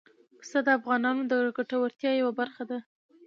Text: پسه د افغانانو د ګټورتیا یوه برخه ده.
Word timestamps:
پسه 0.39 0.59
د 0.65 0.67
افغانانو 0.79 1.21
د 1.31 1.33
ګټورتیا 1.57 2.11
یوه 2.21 2.33
برخه 2.39 2.63
ده. 2.69 2.79